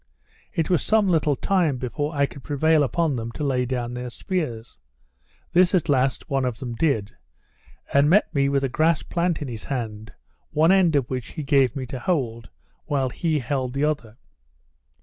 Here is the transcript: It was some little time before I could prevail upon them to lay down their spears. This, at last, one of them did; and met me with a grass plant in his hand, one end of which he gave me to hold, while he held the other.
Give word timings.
It 0.51 0.71
was 0.71 0.81
some 0.81 1.07
little 1.09 1.35
time 1.35 1.77
before 1.77 2.15
I 2.15 2.25
could 2.25 2.41
prevail 2.43 2.81
upon 2.81 3.15
them 3.17 3.31
to 3.33 3.43
lay 3.43 3.67
down 3.67 3.93
their 3.93 4.09
spears. 4.09 4.75
This, 5.53 5.75
at 5.75 5.89
last, 5.89 6.27
one 6.27 6.43
of 6.43 6.57
them 6.57 6.73
did; 6.73 7.15
and 7.93 8.09
met 8.09 8.33
me 8.33 8.49
with 8.49 8.63
a 8.63 8.67
grass 8.67 9.03
plant 9.03 9.43
in 9.43 9.47
his 9.47 9.65
hand, 9.65 10.11
one 10.49 10.71
end 10.71 10.95
of 10.95 11.07
which 11.11 11.33
he 11.33 11.43
gave 11.43 11.75
me 11.75 11.85
to 11.85 11.99
hold, 11.99 12.49
while 12.85 13.11
he 13.11 13.37
held 13.37 13.73
the 13.73 13.83
other. 13.83 14.17